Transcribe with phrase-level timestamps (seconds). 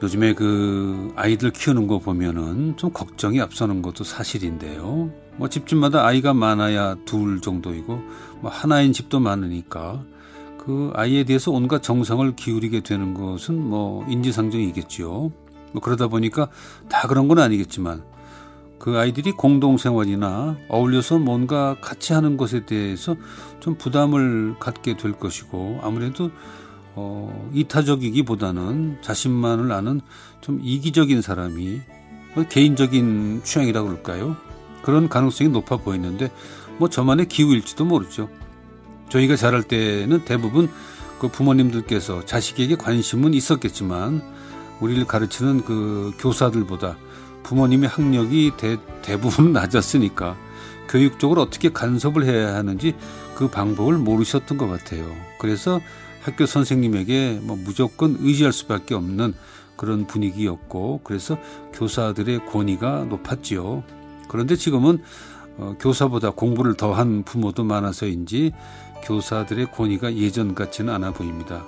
[0.00, 5.10] 요즘에 그 아이들 키우는 거 보면은 좀 걱정이 앞서는 것도 사실인데요.
[5.36, 8.00] 뭐 집집마다 아이가 많아야 둘 정도이고
[8.40, 10.04] 뭐 하나인 집도 많으니까
[10.58, 15.08] 그 아이에 대해서 온갖 정성을 기울이게 되는 것은 뭐 인지상정이겠지요.
[15.72, 16.48] 뭐 그러다 보니까
[16.88, 18.04] 다 그런 건 아니겠지만
[18.78, 23.16] 그 아이들이 공동생활이나 어울려서 뭔가 같이 하는 것에 대해서
[23.58, 26.30] 좀 부담을 갖게 될 것이고 아무래도
[26.94, 30.00] 어, 이타적이기보다는 자신만을 아는
[30.40, 31.80] 좀 이기적인 사람이
[32.34, 34.36] 뭐 개인적인 취향이라고 그럴까요?
[34.82, 36.30] 그런 가능성이 높아 보이는데
[36.78, 38.28] 뭐 저만의 기우일지도 모르죠.
[39.08, 40.70] 저희가 자랄 때는 대부분
[41.18, 44.22] 그 부모님들께서 자식에게 관심은 있었겠지만
[44.80, 46.96] 우리를 가르치는 그 교사들보다
[47.42, 50.36] 부모님의 학력이 대, 대부분 낮았으니까
[50.88, 52.94] 교육적으로 어떻게 간섭을 해야 하는지
[53.34, 55.14] 그 방법을 모르셨던 것 같아요.
[55.38, 55.80] 그래서
[56.28, 59.32] 학교 선생님에게 뭐 무조건 의지할 수밖에 없는
[59.76, 61.38] 그런 분위기였고 그래서
[61.72, 63.82] 교사들의 권위가 높았지요.
[64.28, 64.98] 그런데 지금은
[65.56, 68.52] 어, 교사보다 공부를 더 한 부모도 많아서인지
[69.04, 71.64] 교사들의 권위가 예전 같지는 않아 보입니다.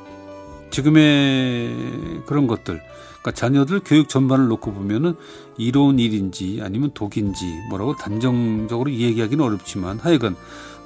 [0.71, 2.81] 지금의 그런 것들,
[3.21, 5.15] 그러니까 자녀들 교육 전반을 놓고 보면은
[5.57, 10.37] 이로운 일인지 아니면 독인지 뭐라고 단정적으로 얘기하기는 어렵지만 하여간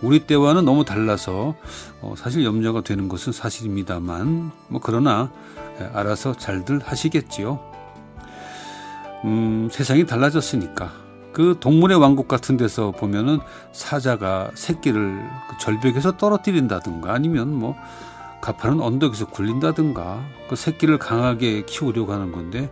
[0.02, 1.55] 우리 때와는 너무 달라서
[2.00, 5.30] 어, 사실 염려가 되는 것은 사실입니다만 뭐 그러나
[5.80, 7.58] 예, 알아서 잘들 하시겠지요.
[9.24, 10.92] 음, 세상이 달라졌으니까
[11.33, 13.40] 그 동물의 왕국 같은 데서 보면은
[13.73, 17.74] 사자가 새끼를 그 절벽에서 떨어뜨린다든가 아니면 뭐
[18.44, 22.70] 가파른 언덕에서 굴린다든가 그 새끼를 강하게 키우려고 하는 건데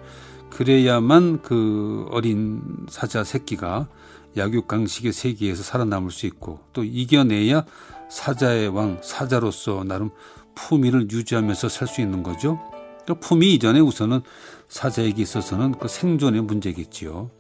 [0.51, 2.61] 그래야만 그 어린
[2.91, 3.89] 사자 새끼가
[4.37, 7.65] 약육강식의 세계에서 살아남을 수 있고 또 이겨내야
[8.11, 10.11] 사자의 왕 사자로서 나름
[10.55, 12.61] 품위를 유지하면서 살 수 있는 거죠.
[13.07, 14.21] 또 품위 이전에 우선은
[14.69, 17.31] 사자에게 있어서는 그 생존의 문제겠지요.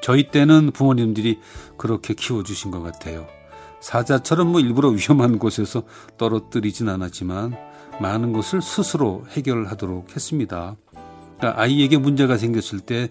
[0.00, 1.38] 저희 때는 부모님들이
[1.76, 3.26] 그렇게 키워주신 것 같아요.
[3.80, 5.82] 사자처럼 뭐 일부러 위험한 곳에서
[6.16, 10.76] 떨어뜨리진 않았지만 많은 것을 스스로 해결하도록 했습니다.
[11.38, 13.10] 그러니까 아이에게 문제가 생겼을 때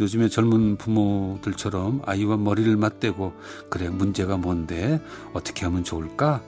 [0.00, 3.32] 요즘에 젊은 부모들처럼 아이와 머리를 맞대고
[3.70, 5.00] 그래 문제가 뭔데
[5.32, 6.42] 어떻게 하면 좋을까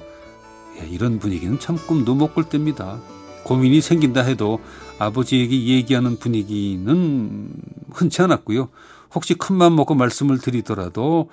[0.81, 3.01] 예, 이런 분위기는 참 꿈도 못 꿀 때입니다.
[3.45, 4.61] 고민이 생긴다 해도
[4.99, 7.51] 아버지에게 얘기하는 분위기는
[7.93, 8.69] 흔치 않았고요.
[9.15, 11.31] 혹시 큰맘 먹고 말씀을 드리더라도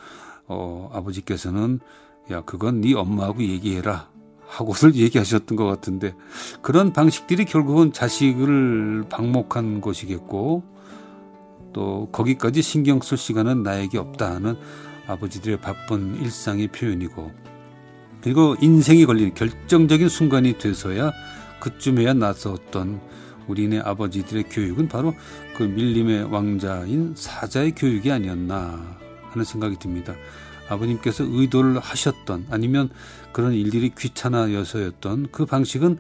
[0.48, 1.80] 어, 아버지께서는
[2.32, 4.10] 야 그건 네 엄마하고 얘기해라
[4.54, 6.14] 하고를 얘기하셨던 것 같은데
[6.62, 10.64] 그런 방식들이 결국은 자식을 방목한 것이겠고
[11.74, 14.56] 또 거기까지 신경 쓸 시간은 나에게 없다 하는
[15.08, 17.32] 아버지들의 바쁜 일상의 표현이고
[18.22, 21.12] 그리고 인생이 걸린 결정적인 순간이 돼서야
[21.60, 23.02] 그쯤에야 나섰던
[23.48, 25.14] 우리네 아버지들의 교육은 바로
[25.58, 28.98] 그 밀림의 왕자인 사자의 교육이 아니었나
[29.32, 30.14] 하는 생각이 듭니다.
[30.70, 32.90] 아버님께서 의도를 하셨던 아니면
[33.32, 36.00] 그런 일들이 귀찮아여서였던 그 방식은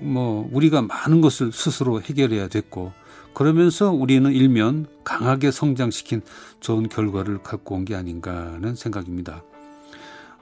[0.00, 2.92] 뭐 우리가 많은 것을 스스로 해결해야 됐고
[3.34, 6.22] 그러면서 우리는 일면 강하게 성장시킨
[6.60, 9.44] 좋은 결과를 갖고 온 게 아닌가 하는 생각입니다.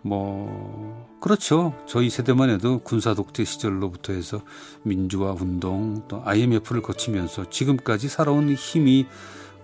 [0.03, 1.75] 뭐 그렇죠.
[1.87, 4.41] 저희 세대만 해도 군사 독재 시절로부터 해서
[4.83, 9.07] 민주화 운동 또 IMF를 거치면서 지금까지 살아온 힘이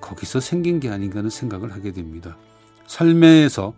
[0.00, 2.36] 거기서 생긴 게 아닌가 하는 생각을 하게 됩니다.
[2.92, 3.72] 삶에서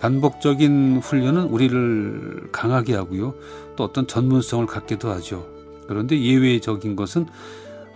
[0.00, 3.34] 반복적인 훈련은 우리를 강하게 하고요.
[3.76, 5.46] 또 어떤 전문성을 갖게도 하죠.
[5.86, 7.26] 그런데 예외적인 것은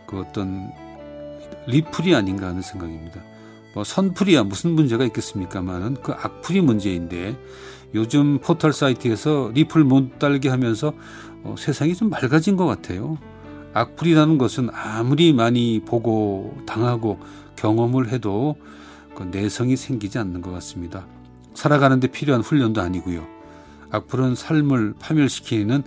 [0.06, 0.70] 그 어떤
[1.66, 3.22] 리플이 아닌가 하는 생각입니다.
[3.74, 7.38] 뭐 선풀이야 무슨 문제가 있겠습니까만은 그 악플이 문제인데
[7.94, 10.92] 요즘 포털 사이트에서 리플 못 달게 하면서
[11.44, 13.16] 어, 세상이 좀 맑아진 것 같아요.
[13.72, 17.18] 악플이라는 것은 아무리 많이 보고 당하고
[17.56, 18.56] 경험을 해도
[19.18, 21.04] 그 내성이 생기지 않는 것 같습니다.
[21.52, 23.26] 살아가는데 필요한 훈련도 아니고요.
[23.90, 25.82] 악플은 삶을 파멸시키는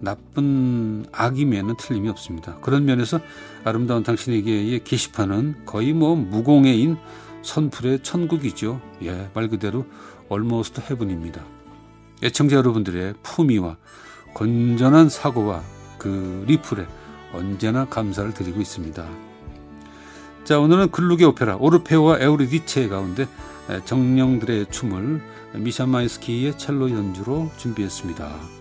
[0.00, 2.56] 나쁜 악임에는 틀림이 없습니다.
[2.62, 3.20] 그런 면에서
[3.64, 6.96] 아름다운 당신에게의 게시판은 거의 뭐 무공해인
[7.42, 8.80] 선풀의 천국이죠.
[9.02, 9.84] 예, 말 그대로
[10.32, 11.44] almost heaven입니다.
[12.22, 13.76] 애청자 여러분들의 품위와
[14.32, 15.62] 건전한 사고와
[15.98, 16.86] 그 리플에
[17.34, 19.29] 언제나 감사를 드리고 있습니다.
[20.44, 23.28] 자 오늘은 글루게 오페라 오르페오와 에우리디체 가운데
[23.84, 25.20] 정령들의 춤을
[25.54, 28.59] 미샤 마이스키의 첼로 연주로 준비했습니다.